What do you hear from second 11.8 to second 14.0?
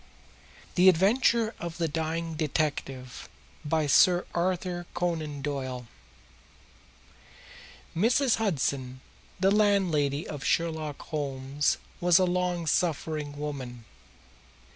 was a long suffering woman.